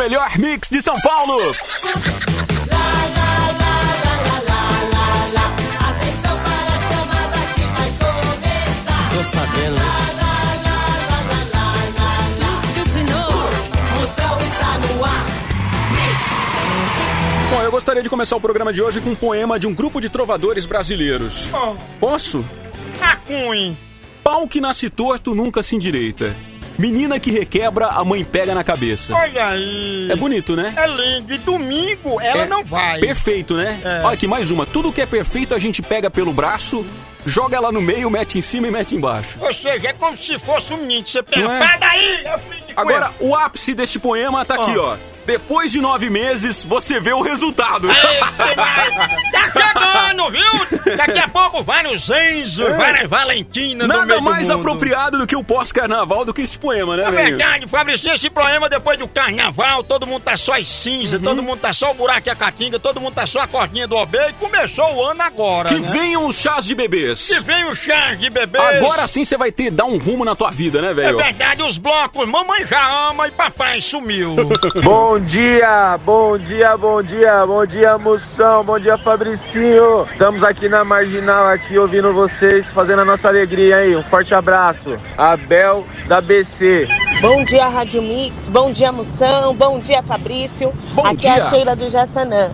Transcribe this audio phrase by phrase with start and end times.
[0.00, 1.54] melhor mix de São Paulo.
[9.14, 9.84] Tô sabendo, né?
[12.74, 13.50] Tudo de novo.
[14.00, 15.26] Moção está no ar.
[17.50, 20.00] Bom, eu gostaria de começar o programa de hoje com um poema de um grupo
[20.00, 21.50] de trovadores brasileiros.
[22.00, 22.42] Posso?
[22.98, 23.76] Cacunho.
[24.24, 26.34] Pau que nasce torto nunca se endireita.
[26.80, 29.14] Menina que requebra, a mãe pega na cabeça.
[29.14, 30.08] Olha aí.
[30.10, 30.72] É bonito, né?
[30.74, 31.34] É lindo.
[31.34, 32.98] E domingo ela É não vai.
[33.00, 33.78] Perfeito, né?
[33.84, 34.00] É.
[34.02, 34.64] Olha aqui, mais uma.
[34.64, 36.86] Tudo que é perfeito a gente pega pelo braço,
[37.26, 39.36] joga ela no meio, mete em cima e mete embaixo.
[39.42, 41.06] Ou seja, é como se fosse um menino.
[41.06, 41.76] Você Não é?
[41.78, 42.24] daí,
[42.74, 44.96] Agora, o ápice deste poema tá aqui, ó.
[45.26, 47.88] Depois de nove meses, você vê o resultado.
[47.90, 48.90] Esse vai-
[49.30, 50.96] Tá chegando, viu?
[50.96, 53.96] Daqui a pouco vários Enzo, várias Valentinas no É.
[53.98, 54.60] Nada meio mais do mundo.
[54.60, 58.68] apropriado do que o pós-carnaval do que este poema, né, É verdade, Fabrício, esse problema
[58.68, 61.22] depois do carnaval, todo mundo tá só as cinza, Uhum.
[61.22, 63.86] todo mundo tá só o buraco e a catinga, todo mundo tá só a cordinha
[63.86, 65.90] do OB e começou o ano agora, Que né?
[65.92, 67.28] venham os chás de bebês.
[67.28, 68.64] Que vem o chá de bebês.
[68.76, 71.16] Agora sim você vai ter dar um rumo na tua vida, né, É velho?
[71.18, 74.36] verdade, os blocos, mamãe já ama e papai sumiu.
[74.82, 80.04] Bom dia, bom dia, bom dia, bom dia, Moção, bom dia, Fabricinho.
[80.04, 83.96] Estamos aqui na Marginal, aqui ouvindo vocês, fazendo a nossa alegria aí.
[83.96, 84.96] Um forte abraço.
[85.16, 86.86] Abel da BC.
[87.20, 88.48] Bom dia, Rádio Mix.
[88.48, 89.54] Bom dia, Moção.
[89.54, 90.72] Bom dia, Fabrício.
[90.92, 91.30] Bom Aqui dia.
[91.36, 92.50] é a Sheila do Jassanã.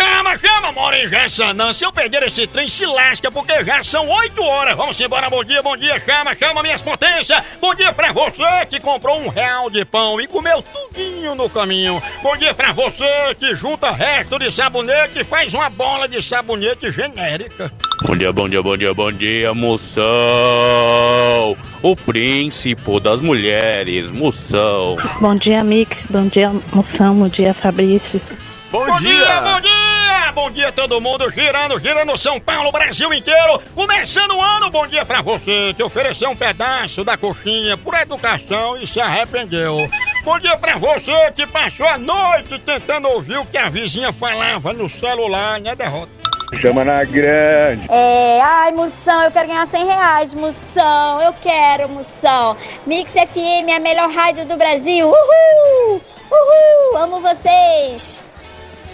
[0.00, 1.72] Chama, chama, mora em Jassanã.
[1.72, 4.74] Se eu perder esse trem, se lasca, porque já são 8 horas.
[4.76, 7.42] Vamos embora, bom dia, bom dia, chama, chama minhas potências.
[7.60, 12.02] Bom dia pra você que comprou um real de pão e comeu tudinho no caminho.
[12.22, 16.90] Bom dia pra você que junta resto de sabonete e faz uma bola de sabonete
[16.90, 17.70] genérica.
[18.02, 20.06] Bom dia, bom dia, bom dia, bom dia, moção!
[21.82, 24.96] O príncipe das mulheres, moção!
[25.20, 26.06] Bom dia, Mix.
[26.08, 27.14] Bom dia, Moção.
[27.14, 28.20] Bom dia, Fabrício.
[28.72, 29.89] Bom, Bom dia, bom dia!
[30.32, 33.60] Bom dia todo mundo, girando, girando São Paulo, Brasil inteiro.
[33.74, 38.76] Começando o ano, bom dia pra você que ofereceu um pedaço da coxinha por educação
[38.78, 39.88] e se arrependeu.
[40.22, 44.72] Bom dia pra você que passou a noite tentando ouvir o que a vizinha falava
[44.72, 46.12] no celular, né, derrota?
[46.54, 47.86] Chama na grande.
[47.90, 52.56] É, ai, Moção, eu quero ganhar 100 reais, Moção, eu quero, Moção.
[52.86, 56.00] Mix FM é a melhor rádio do Brasil, uhul!
[56.30, 58.29] Uhul, amo vocês!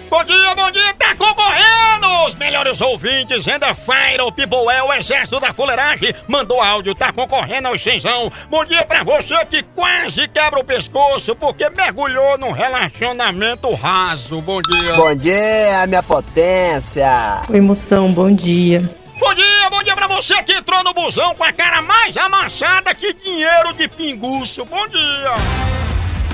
[0.09, 2.27] Bom dia, bom dia, tá concorrendo!
[2.27, 7.69] Os melhores ouvintes, Renda Fire, o Piboel, o Exército da Fuleiragem, mandou áudio, tá concorrendo
[7.69, 8.31] aos cenzão.
[8.49, 14.41] Bom dia pra você que quase quebra o pescoço porque mergulhou num relacionamento raso.
[14.41, 14.95] Bom dia.
[14.95, 17.43] Bom dia, minha potência.
[17.49, 18.13] Oi, Moção.
[18.13, 18.89] Bom dia.
[19.19, 22.95] Bom dia, bom dia pra você que entrou no busão com a cara mais amassada
[22.95, 24.65] que dinheiro de pinguço.
[24.65, 25.76] Bom dia.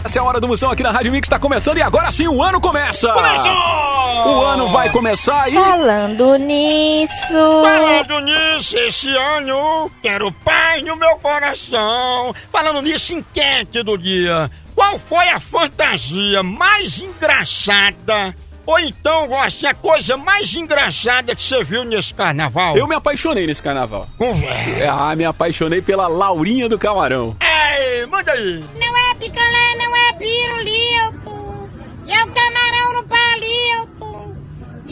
[0.05, 2.27] Essa é a hora do Moção aqui na Rádio Mix, tá começando e agora sim
[2.27, 3.13] o ano começa!
[3.13, 3.53] Começou!
[3.53, 5.55] O ano vai começar e...
[5.55, 7.63] Falando nisso...
[7.63, 12.35] Falando nisso, esse ano quero paz no meu coração.
[12.51, 14.51] Falando nisso, enquete do dia.
[14.75, 18.35] Qual foi a fantasia mais engraçada?
[18.65, 22.77] Ou então, assim, a coisa mais engraçada que você viu nesse carnaval?
[22.77, 24.07] Eu me apaixonei nesse carnaval.
[24.17, 24.93] Conversa.
[24.93, 27.37] Ah, me apaixonei pela Laurinha do Camarão.
[27.41, 28.65] Ei, manda aí.
[28.75, 28.92] Não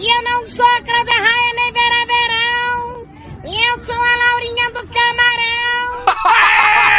[0.01, 3.07] E eu não sou a Cláudia Raia nem Vera Verão.
[3.45, 6.07] E eu sou a Laurinha do Camarão.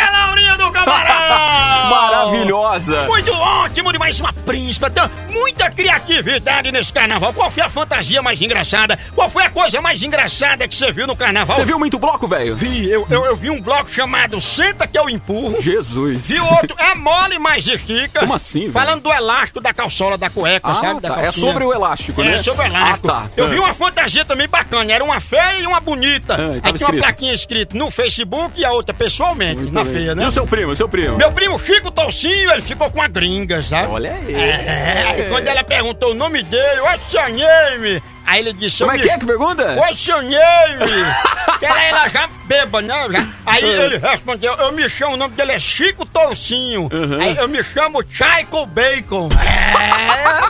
[0.80, 1.90] É!
[1.92, 3.04] Maravilhosa!
[3.08, 4.90] Muito ótimo demais, uma príncipe.
[4.90, 7.34] Tem muita criatividade nesse carnaval.
[7.34, 8.98] Qual foi a fantasia mais engraçada?
[9.16, 11.56] Qual foi a coisa mais engraçada que você viu no carnaval?
[11.56, 12.56] Você viu muito bloco, velho?
[12.56, 15.62] Vi, eu, eu, eu vi um bloco chamado Senta que eu empurro.
[15.62, 16.30] Jesus!
[16.30, 18.20] E o outro é mole, mas estica.
[18.22, 18.74] Como assim, velho?
[18.74, 21.02] Falando do elástico da calçola da cueca, Ah, sabe?
[21.02, 21.22] Tá.
[21.22, 22.36] É sobre o elástico, né?
[22.36, 23.08] É, sobre o elástico.
[23.10, 23.30] Ah, tá.
[23.36, 23.50] Eu Ah.
[23.50, 24.92] vi uma fantasia também bacana.
[24.92, 26.36] Era uma feia e uma bonita.
[26.36, 29.94] Ah, Aí tinha uma plaquinha escrita no Facebook e a outra pessoalmente, na Muito bem.
[29.94, 30.24] feia, né?
[30.24, 31.18] E o seu primo, o seu primo?
[31.18, 33.88] Meu primo Chico Toucinho, ele ficou com a gringa, sabe?
[33.92, 34.36] Olha aí.
[34.36, 36.82] É, aí quando ela perguntou o nome dele,
[37.14, 38.02] your name?
[38.32, 38.80] Aí ele disse...
[38.80, 39.76] Como é que é que pergunta?
[39.76, 39.86] Name?
[41.60, 42.94] que era ela já beba, né?
[43.12, 43.28] Já.
[43.46, 43.86] Aí É.
[43.86, 46.90] ele respondeu, eu me chamo, o nome dele é Chico Toucinho.
[46.92, 47.22] Uhum.
[47.22, 49.28] Aí eu me chamo Chaiko Bacon.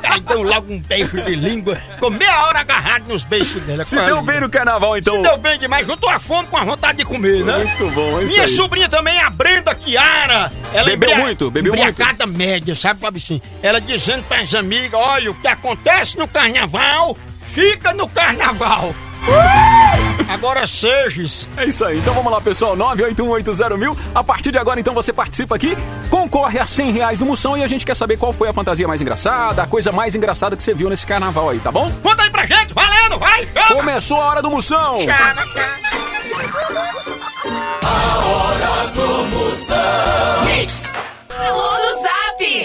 [0.04, 1.76] É, aí deu logo um beijo de língua.
[1.76, 3.84] Ficou meia hora agarrado nos beijos dela.
[3.84, 5.16] Se deu bem no carnaval, então.
[5.16, 7.58] Se deu bem demais, juntou a fome com a vontade de comer, né?
[7.58, 8.52] Muito bom, é isso Minha aí.
[8.56, 10.52] sobrinha também, a Brenda Chiara.
[10.74, 13.42] Ela Bebeu embria- muito, bebeu embriagada média, sabe, Fabricinho?
[13.62, 17.16] Ela dizendo pras amigas, olha, o que acontece no carnaval,
[17.52, 18.96] fica no carnaval.
[20.28, 21.48] Agora Seges.
[21.58, 22.00] É isso aí.
[22.00, 22.76] Então vamos lá, pessoal.
[22.78, 23.98] 981801000.
[24.16, 25.78] A partir de agora, então, você participa aqui,
[26.10, 28.88] concorre a 100 reais no Moção e a gente quer saber qual foi a fantasia
[28.88, 31.92] mais engraçada, a coisa mais engraçada que você viu nesse carnaval aí, tá bom?
[32.02, 33.76] Conta aí pra gente, valendo, vai, chama!
[33.76, 35.00] Começou a hora do Moção!
[35.02, 35.82] Chama, chama.
[37.84, 40.91] Alô no Zap!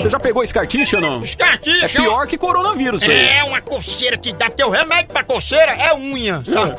[0.06, 1.20] Você já pegou escartiche ou não?
[1.24, 3.26] Escartiche, É pior que coronavírus aí.
[3.28, 4.48] É uma coceira que dá.
[4.48, 6.76] Teu remédio pra coceira é unha, sabe?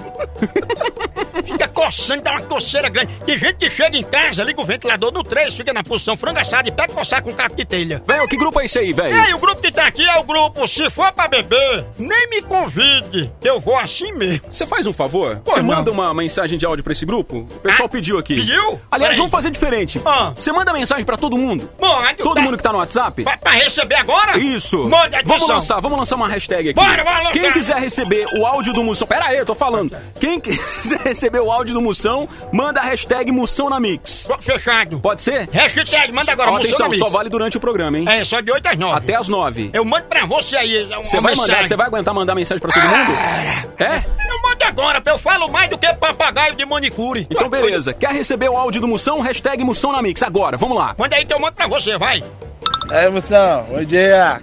[1.44, 3.14] fica coçando, dá uma coceira grande.
[3.26, 6.40] Tem gente que chega em casa, liga o ventilador no 3, fica na posição frango
[6.40, 8.02] assado e pega coçar com caco de telha.
[8.08, 9.16] Velho, que grupo é esse aí, velho?
[9.26, 12.42] Ei, o grupo que tá aqui é o grupo Se For Pra Beber, nem me
[12.42, 14.42] convide, eu vou assim mesmo.
[14.50, 15.42] Você faz um favor?
[15.46, 17.40] Você manda uma mensagem de áudio pra esse grupo?
[17.40, 18.36] O pessoal Ah, pediu aqui.
[18.36, 18.80] pediu?
[18.92, 19.18] Aliás, Peraí.
[19.18, 20.02] vamos fazer diferente.
[20.06, 20.34] Ah.
[20.36, 21.70] Você manda mensagem pra todo mundo?
[21.78, 23.17] Pode, Todo tá- mundo que tá no WhatsApp?
[23.24, 24.38] Pra, pra receber agora?
[24.38, 24.88] Isso.
[24.88, 26.74] Mande a Vamos lançar, vamos lançar uma hashtag aqui.
[26.74, 27.32] Bora, bora lançar.
[27.32, 29.08] Quem quiser receber o áudio do Moção.
[29.08, 29.96] Pera aí, eu tô falando.
[30.20, 34.28] Quem quiser receber o áudio do Moção, manda a hashtag Moção na Mix.
[34.40, 35.00] Fechado.
[35.00, 35.50] Pode ser?
[35.52, 38.06] Hashtag, manda agora, Moção Atenção, só vale durante o programa, hein?
[38.08, 38.98] É, só de 8 às 9.
[38.98, 39.70] Até às nove.
[39.74, 40.86] Eu mando pra você aí.
[40.86, 43.12] uma Você vai mandar, você vai aguentar mandar mensagem pra todo mundo?
[43.80, 44.04] É?
[44.30, 47.28] Eu mando agora, eu falo mais do que papagaio de manicure.
[47.30, 47.94] Então beleza.
[47.94, 49.22] Quer receber o áudio do Moção?
[49.22, 50.22] Hashtag Moção na Mix.
[50.24, 50.96] Agora, vamos lá.
[50.98, 52.24] Manda aí que eu mando pra você, vai.
[52.90, 54.42] Aí, moção, bom dia.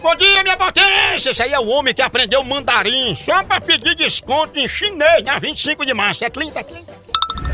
[0.00, 1.30] Bom dia, minha potência!
[1.30, 5.38] Esse aí é o homem que aprendeu mandarim só pra pedir desconto em chinês na
[5.38, 6.24] 25 de março.
[6.24, 7.03] É 30, 30.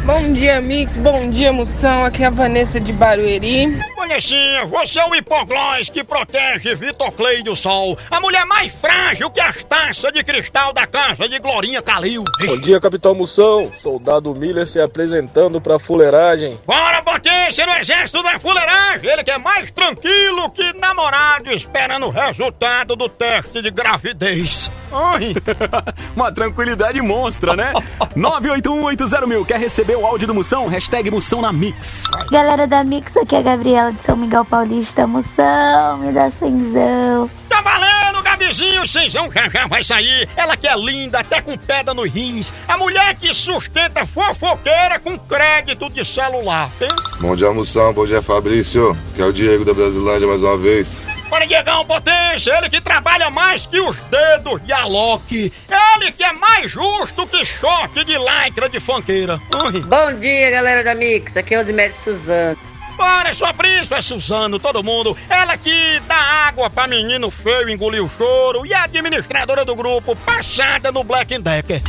[0.05, 0.97] Bom dia, Mix.
[0.97, 2.05] Bom dia, moção.
[2.07, 3.79] Aqui é a Vanessa de Barueri.
[3.97, 4.35] Vanessa,
[4.67, 7.99] você é o hipoglós que protege Vitor Clay do sol.
[8.11, 12.25] A mulher mais frágil que as taças de cristal da casa de Glorinha Calil.
[12.47, 13.71] Bom dia, Capitão Moção.
[13.81, 16.59] Soldado Miller se apresentando pra fuleiragem.
[16.67, 19.11] Bora, potência no exército da fuleiragem!
[19.11, 24.71] Ele que é mais tranquilo que namorado esperando o resultado do teste de gravidez.
[24.93, 25.35] Ai!
[26.17, 27.73] Uma tranquilidade monstra, né?
[28.17, 29.47] 981801000.
[29.47, 30.67] Quer receber o áudio do Moção?
[30.69, 32.11] Hashtag Moção na Mix.
[32.31, 35.07] Galera da Mix, aqui é a Gabriela de São Miguel Paulista.
[35.07, 37.31] Moção, me dá cenzão.
[37.49, 38.87] Tá valendo, Gabizinho!
[38.87, 40.29] Cenzão já já vai sair.
[40.37, 42.53] Ela que é linda, até com pedra nos rins.
[42.69, 46.71] A mulher que sustenta fofoqueira com crédito de celular.
[46.79, 46.95] Pensa?
[47.21, 47.93] Bom dia, Moção.
[47.93, 48.97] Bom dia, Fabrício.
[49.15, 50.99] Que é o Diego da Brasilândia mais uma vez.
[51.31, 55.53] Bora, Diegão Potência, ele que trabalha mais que os dedos de Alok.
[55.95, 59.41] Ele que é mais justo que choque de lycra de fanqueira.
[59.87, 61.37] Bom dia, galera da Mix.
[61.37, 62.59] Aqui é o Osimério Suzano.
[62.97, 65.17] Bora, sua príncipe, Suzano, todo mundo.
[65.29, 70.17] Ela que dá água pra menino feio engolir o choro e é administradora do grupo,
[70.17, 71.81] passada no Black Decker.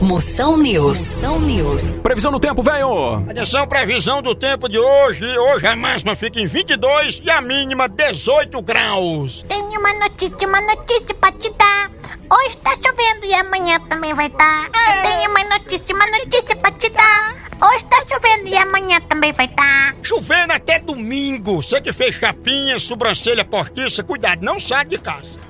[0.00, 1.14] Moção News.
[1.14, 1.98] Moção News.
[1.98, 3.24] Previsão do tempo, velho.
[3.28, 5.24] Atenção, previsão do tempo de hoje.
[5.38, 9.44] Hoje a máxima fica em 22 e a mínima 18 graus.
[9.48, 11.90] Tenho uma notícia, uma notícia pra te dar.
[12.30, 14.70] Hoje tá chovendo e amanhã também vai estar.
[14.74, 14.98] É.
[14.98, 17.36] Eu tenho uma notícia, uma notícia pra te dar.
[17.62, 19.96] Hoje tá chovendo e amanhã também vai estar.
[20.02, 21.62] Chovendo até domingo.
[21.62, 25.45] Você que fez chapinha, sobrancelha postiça, cuidado, não sai de casa.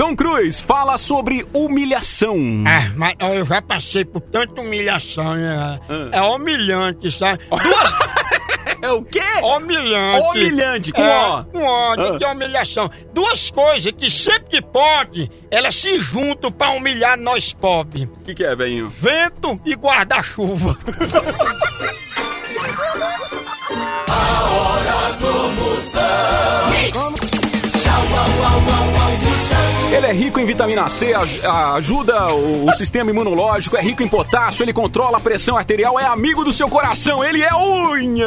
[0.00, 2.64] Tom Cruise fala sobre humilhação.
[2.66, 5.78] Ah, mas eu já passei por tanta humilhação, né?
[6.10, 7.44] É humilhante, sabe?
[7.50, 7.92] Duas...
[8.80, 9.20] É o quê?
[9.42, 10.18] Humilhante.
[10.30, 11.42] Humilhante, com é, ó.
[11.44, 12.16] Com ó, Ah.
[12.16, 12.90] que é humilhação.
[13.12, 18.04] Duas coisas que sempre que pode, elas se juntam pra humilhar nós pobres.
[18.04, 18.88] O que, que é, velhinho?
[18.88, 20.78] Vento e guarda-chuva.
[29.92, 31.40] Ele é rico em vitamina C, aj-
[31.74, 36.06] ajuda o, o sistema imunológico, é rico em potássio, ele controla a pressão arterial, é
[36.06, 38.26] amigo do seu coração, ele é unha.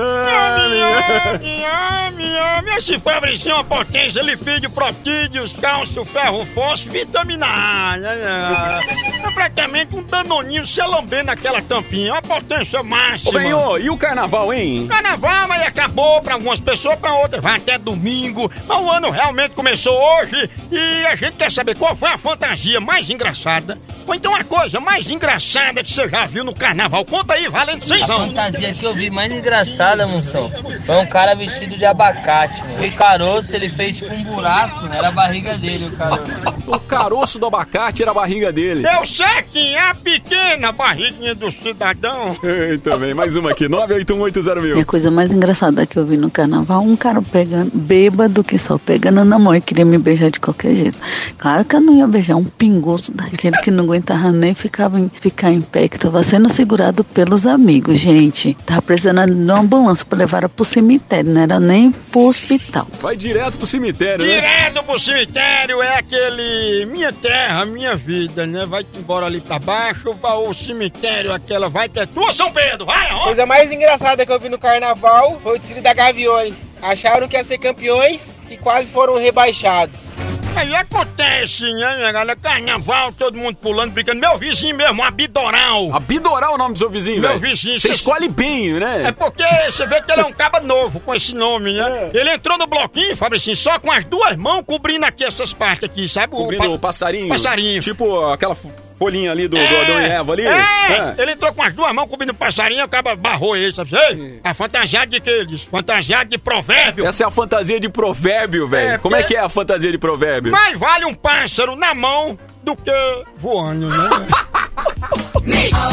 [2.77, 7.97] Esse Fabricinho é uma potência, lipídio, protídeos, cálcio, ferro, fósforo, vitamina A.
[7.97, 8.79] né, né?
[9.25, 12.09] É praticamente um danoninho se lambendo naquela tampinha.
[12.09, 13.39] É uma potência Ô, máxima.
[13.39, 14.87] velho, e o carnaval, hein?
[14.89, 18.51] Carnaval, mas acabou pra algumas pessoas, pra outras vai até domingo.
[18.67, 22.79] Mas o ano realmente começou hoje e a gente quer saber qual foi a fantasia
[22.79, 23.77] mais engraçada.
[24.05, 27.05] Ou então a coisa mais engraçada que você já viu no carnaval.
[27.05, 30.51] Conta aí, valendo seis A fantasia que eu vi mais engraçada, moção,
[30.85, 32.61] foi um cara vestido de abacate.
[32.61, 32.85] mano.
[32.85, 36.53] O caroço ele fez tipo um buraco, era a barriga dele, o caroço.
[36.67, 38.85] O caroço do abacate era a barriga dele.
[38.85, 42.35] Eu sei que é a pequena barriguinha do cidadão.
[42.43, 46.29] Eita, bem, mais uma aqui, 98180 E a coisa mais engraçada que eu vi no
[46.29, 50.39] carnaval, um cara pegando, bêbado que só pegando na mão e queria me beijar de
[50.39, 50.97] qualquer jeito.
[51.43, 55.09] Claro que eu não ia beijar um pingoço daquele que não aguentava nem ficava em,
[55.09, 58.53] ficar em pé, que tava sendo segurado pelos amigos, gente.
[58.65, 62.87] Tava precisando de uma ambulância pra levar ela pro cemitério, não era nem pro hospital.
[63.01, 64.35] Vai direto pro cemitério, né?
[64.35, 68.65] Direto pro cemitério é aquele minha terra, minha vida, né?
[68.65, 73.13] Vai embora ali pra baixo, vai o cemitério, aquela vai ter tua São Pedro, vai,
[73.15, 73.25] ó.
[73.25, 76.55] Coisa mais engraçada que eu vi no carnaval foi o desfile da Gaviões.
[76.81, 80.07] Acharam que ia ser campeões e quase foram rebaixados.
[80.55, 82.35] Aí acontece, né, minha galera?
[82.39, 84.19] Carnaval, todo mundo pulando, brincando.
[84.19, 85.91] Meu vizinho mesmo, Abidoral.
[85.93, 89.03] Abidoral é o nome do seu vizinho, Meu vizinho, Você cê- escolhe bem, né?
[89.07, 92.11] É porque você vê que ele é um caba novo com esse nome, né?
[92.13, 96.07] Ele entrou no bloquinho, Fabricinho, só com as duas mãos cobrindo aqui essas partes aqui,
[96.07, 96.31] sabe?
[96.33, 97.29] Cobrindo pa- o passarinho.
[97.29, 97.81] Passarinho.
[97.81, 98.55] Tipo aquela
[98.97, 100.45] folhinha ali do, do Adão e Eva ali.
[100.45, 101.15] É, É.
[101.17, 103.91] ele entrou com as duas mãos cobrindo o passarinho, acaba barrou ele, sabe?
[103.95, 105.65] Ei, a fantasiada de que ele disse?
[105.67, 107.05] Fantasiada de provérbio.
[107.05, 108.93] Essa é a fantasia de provérbio, velho.
[108.93, 110.51] É, Como é porque- que é a fantasia de provérbio?
[110.51, 112.91] Mais vale um pássaro na mão do que
[113.37, 114.09] voando, né?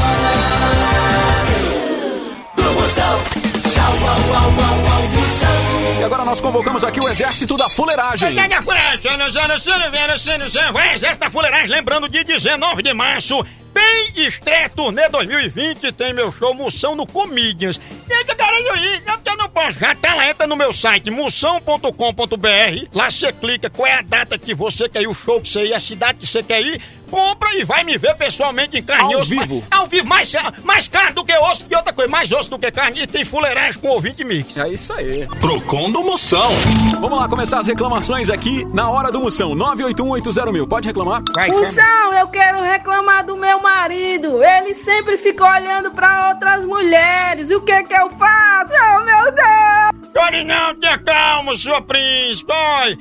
[5.98, 8.28] E agora nós convocamos aqui o exército da fuleiragem.
[10.72, 13.44] O Exército da Fuleiragem, lembrando de 19 de março,
[13.74, 17.80] tem estreia turnê 2020, tem meu show Moção no Comedians.
[18.08, 19.78] E cara, eu ir, não, porque eu não posso.
[19.78, 22.88] Já tá lá, entra no meu site, moção.com.br.
[22.94, 25.66] Lá você clica qual é a data que você quer ir, o show que você
[25.66, 26.80] ir, a cidade que você quer ir.
[27.10, 29.30] Compra e vai me ver pessoalmente em carne e Ao osso.
[29.30, 29.64] vivo.
[29.70, 31.64] Ao vivo, mais, mais carne do que osso.
[31.70, 33.02] E outra coisa, mais osso do que carne.
[33.02, 34.56] E tem fuleiragem com ouvinte mix.
[34.56, 35.26] É isso aí.
[35.40, 36.50] Procon do Moção.
[37.00, 39.54] Vamos lá começar as reclamações aqui na hora do Moção.
[39.54, 40.66] 98180 mil.
[40.66, 41.22] Pode reclamar?
[41.48, 44.42] Moção, eu quero reclamar do meu marido.
[44.42, 47.50] Ele sempre fica olhando pra outras mulheres.
[47.50, 48.72] E o que que eu faço?
[48.72, 49.39] Oh, meu Deus!
[50.30, 52.52] Chore não, tenha calma, sua príncipe.
[52.52, 52.98] Oi,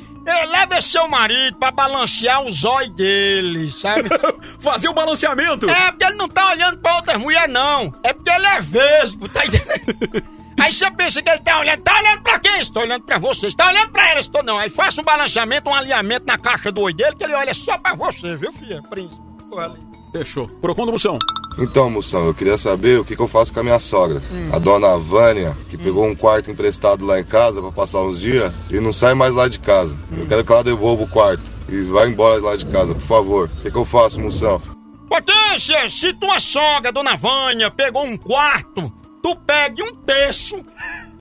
[0.47, 4.09] leva seu marido pra balancear o zóio dele, sabe?
[4.59, 5.69] Fazer o balanceamento?
[5.69, 7.93] É, porque ele não tá olhando pra outras mulheres, não.
[8.03, 10.39] É porque ele é vesgo, tá entendendo?
[10.59, 12.59] Aí você pensa que ele tá olhando, tá olhando pra quem?
[12.59, 13.47] Estou olhando pra você.
[13.47, 14.57] Está olhando pra ela, estou não.
[14.57, 17.77] Aí faça um balanceamento, um alinhamento na caixa do oi dele, que ele olha só
[17.77, 18.81] pra você, viu, filha?
[18.89, 19.23] Príncipe.
[19.51, 19.88] Olha.
[20.11, 20.47] Fechou.
[20.47, 21.19] Procon do Moção.
[21.57, 24.21] Então, moção, eu queria saber o que, que eu faço com a minha sogra.
[24.31, 24.49] Hum.
[24.51, 28.51] A dona Vânia, que pegou um quarto emprestado lá em casa pra passar uns dias
[28.69, 29.99] e não sai mais lá de casa.
[30.17, 33.49] Eu quero que ela devolva o quarto e vá embora lá de casa, por favor.
[33.59, 34.61] O que, que eu faço, moção?
[35.09, 40.63] Potência, se tua sogra, dona Vânia, pegou um quarto, tu pegue um terço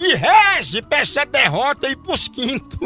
[0.00, 2.78] e reze pra essa derrota e pros quintos.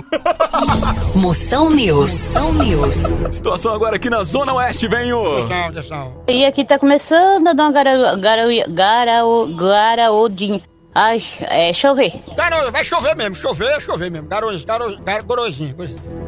[1.15, 2.29] Moção News.
[2.29, 2.97] Moção News.
[3.31, 5.47] Situação agora aqui na Zona Oeste, vem o...
[5.47, 6.25] Tchau, tchau.
[6.29, 9.21] E aqui tá começando a dar uma gara, gara, gara,
[9.57, 10.61] garaodinha.
[10.95, 12.13] Ai, é chover.
[12.37, 14.29] Garoto, vai chover mesmo, chover, chover mesmo.
[14.29, 15.77] Garozinho, garozinho, garozinho.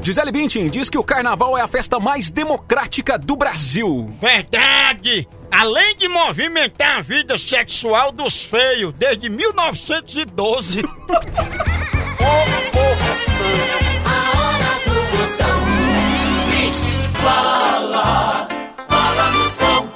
[0.01, 4.15] Gisele Bündchen diz que o carnaval é a festa mais democrática do Brasil.
[4.21, 5.29] Verdade!
[5.57, 10.83] Além de movimentar a vida sexual dos feios desde 1912.
[10.83, 10.85] A
[14.49, 15.61] hora do Moção.
[16.51, 16.87] Mix.
[17.23, 18.49] Fala,
[18.89, 19.89] fala Moção.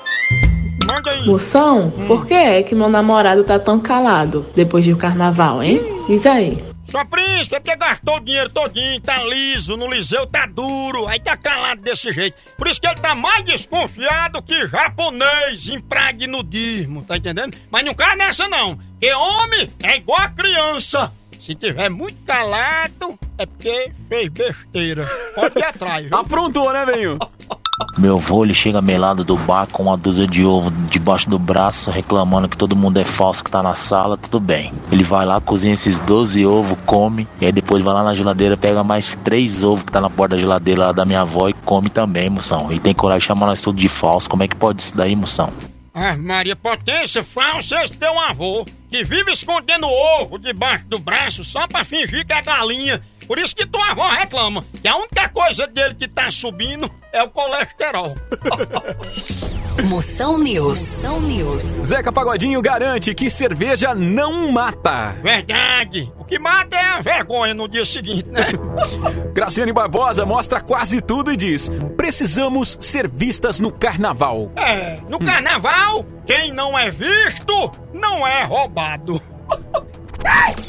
[0.87, 1.27] Manda aí.
[1.27, 5.81] Moção, por que é que meu namorado tá tão calado depois do carnaval, hein?
[6.07, 6.68] Diz aí.
[6.91, 11.21] Sua príncipe, é porque gastou o dinheiro todinho, tá liso, no Liseu tá duro, aí
[11.21, 12.39] tá calado desse jeito.
[12.57, 17.57] Por isso que ele tá mais desconfiado que japonês em pragnudismo, tá entendendo?
[17.71, 21.13] Mas não cai nessa não, que homem é igual a criança.
[21.39, 25.07] Se tiver muito calado, é porque fez besteira.
[25.35, 26.17] Pode ir atrás, viu?
[26.17, 27.19] Aprontou, né, velho?
[27.97, 31.91] Meu avô, ele chega melado do bar com uma dúzia de ovo debaixo do braço,
[31.91, 34.73] reclamando que todo mundo é falso que tá na sala, tudo bem.
[34.91, 38.57] Ele vai lá, cozinha esses 12 ovos, come, e aí depois vai lá na geladeira,
[38.57, 41.53] pega mais três ovos que tá na porta da geladeira lá da minha avó e
[41.53, 42.73] come também, moção.
[42.73, 45.15] E tem coragem de chamar nós tudo de falso, como é que pode isso daí,
[45.17, 45.51] moção?
[45.95, 51.67] Ah, Maria Potência, falso esse teu avô, que vive escondendo ovo debaixo do braço só
[51.67, 53.03] pra fingir que é galinha.
[53.29, 57.23] Por isso que tua avó reclama, que a única coisa dele que tá subindo é
[57.23, 58.17] o colesterol.
[59.85, 60.97] Moção News.
[60.97, 61.63] Moção News.
[61.85, 65.17] Zeca Pagodinho garante que cerveja não mata.
[65.23, 66.13] Verdade.
[66.19, 68.47] O que mata é a vergonha no dia seguinte, né?
[69.33, 74.51] Graciane Barbosa mostra quase tudo e diz: precisamos ser vistas no carnaval.
[74.57, 79.23] É, no carnaval, quem não é visto, não é roubado.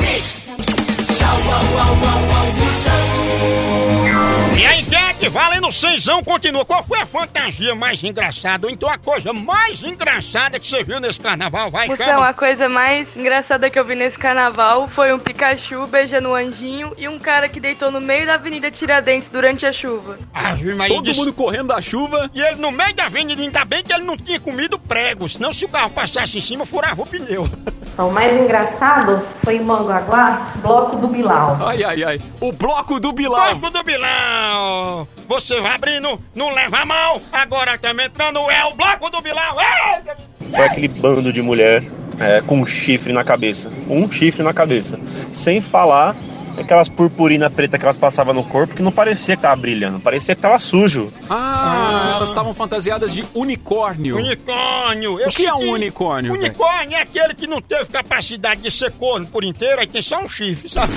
[0.00, 0.48] Mix.
[1.06, 2.63] Tchau, au, au, au, au, Moção.
[4.56, 6.64] E a enquete valendo cenzão, continua.
[6.64, 8.66] Qual foi a fantasia mais engraçada?
[8.66, 11.70] Ou então a coisa mais engraçada que você viu nesse carnaval?
[11.72, 12.28] Vai, Moção, chama.
[12.28, 16.92] a coisa mais engraçada que eu vi nesse carnaval foi um Pikachu beijando um anjinho
[16.96, 20.18] e um cara que deitou no meio da Avenida Tiradentes durante a chuva.
[20.32, 22.30] Ave Maria, Todo disse- mundo correndo da chuva.
[22.32, 25.52] E ele no meio da avenida, ainda bem que ele não tinha comido prego, senão
[25.52, 27.48] se o carro passasse em cima, furava o pneu.
[27.96, 31.58] O mais engraçado foi em Mongaguá, bloco do Bilal.
[31.60, 32.20] Ai, ai, ai.
[32.40, 33.56] O bloco do Bilal.
[33.56, 35.06] Bloco do Bilal!
[35.28, 37.20] Você vai abrindo, não leva mal.
[37.32, 39.56] Agora estamos entrando, é o bloco do Bilal.
[39.60, 40.16] Eita!
[40.50, 41.84] Foi aquele bando de mulher
[42.18, 43.70] é, com um chifre na cabeça.
[43.88, 44.98] Um chifre na cabeça.
[45.32, 46.16] Sem falar
[46.58, 50.34] aquelas purpurina preta que elas passavam no corpo que não parecia que tava brilhando, parecia
[50.34, 51.12] que tava sujo.
[51.28, 54.16] Ah, elas estavam fantasiadas de unicórnio.
[54.16, 55.14] Unicórnio.
[55.16, 56.32] O que é um unicórnio?
[56.32, 60.18] Unicórnio é aquele que não teve capacidade de ser corno por inteiro, aí tem só
[60.18, 60.92] um chifre, sabe?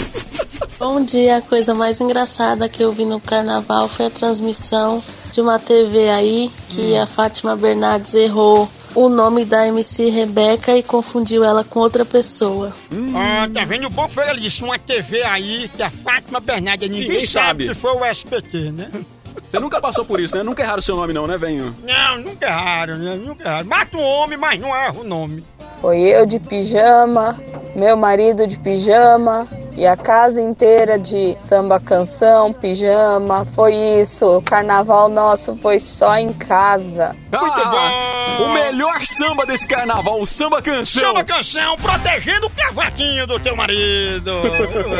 [0.80, 5.42] Bom dia, a coisa mais engraçada que eu vi no carnaval foi a transmissão de
[5.42, 11.44] uma TV aí que a Fátima Bernardes errou o nome da MC Rebeca e confundiu
[11.44, 12.74] ela com outra pessoa.
[13.16, 13.86] Ah, tá vendo?
[13.86, 17.66] O bom foi ele disse uma TV aí que a Fátima Bernardes, ninguém, Ninguém sabe
[17.66, 17.68] sabe.
[17.68, 18.90] que foi o SPT, né?
[19.44, 20.42] Você nunca passou por isso, né?
[20.42, 21.74] Nunca erraram seu nome, não, né, venho?
[21.84, 23.16] Não, nunca erraram, né?
[23.16, 23.68] Nunca erraram.
[23.68, 25.44] Mata um homem, mas não erra o nome.
[25.80, 27.40] Foi eu de pijama,
[27.76, 29.48] meu marido de pijama
[29.78, 33.46] e a casa inteira de samba canção, pijama.
[33.46, 34.38] Foi isso.
[34.38, 37.16] O carnaval nosso foi só em casa.
[37.32, 41.02] Ah, o melhor samba desse carnaval, o samba canção.
[41.02, 44.32] Chama canção protegendo o cavaquinho do teu marido.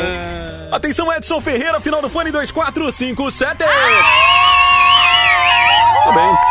[0.72, 3.64] Atenção, Edson Ferreira, final do fone 2457.
[6.06, 6.47] Muito bem.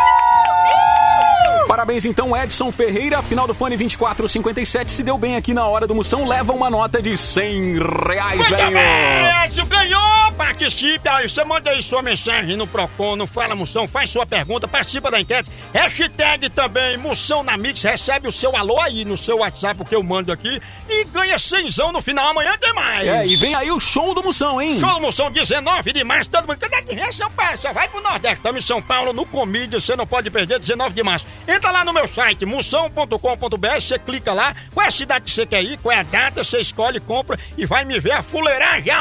[1.77, 4.91] Parabéns então, Edson Ferreira, final do fone 2457.
[4.91, 7.75] Se deu bem aqui na hora do Moção, leva uma nota de 100
[8.07, 8.71] reais, Muito velho.
[8.71, 10.26] bem, Edson ganhou!
[10.37, 14.67] Participe aí, você manda aí sua mensagem no Procon, no Fala Moção, faz sua pergunta,
[14.67, 15.49] participa da enquete.
[15.73, 20.03] Hashtag também Moção na Mix, recebe o seu alô aí no seu WhatsApp, que eu
[20.03, 22.29] mando aqui, e ganha cenzão no final.
[22.29, 23.07] Amanhã tem mais.
[23.07, 24.79] É, e vem aí o show do Moção, hein?
[24.79, 26.59] Show do Moção, 19 de março, todo mundo.
[26.59, 27.57] Cadê que é São Paulo?
[27.57, 28.37] Só vai pro Nordeste.
[28.37, 31.25] Estamos em São Paulo, no Comídia, você não pode perder, 19 de março.
[31.47, 35.47] Entra lá no meu site, moção.com.br, você clica lá, qual é a cidade que você
[35.47, 38.93] quer ir, qual é a data, você escolhe, compra e vai me ver a fuleiragem.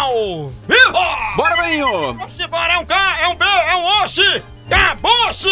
[0.67, 1.26] Viva!
[1.35, 2.15] Bora, velhinho!
[2.15, 4.23] Vamos embora, é um K, é um B, é um osso!
[4.71, 5.49] Acabou-se!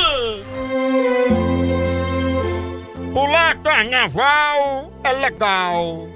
[3.12, 6.08] Pular carnaval é legal.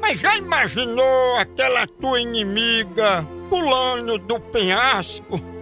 [0.00, 5.55] Mas já imaginou aquela tua inimiga pulando do penhasco?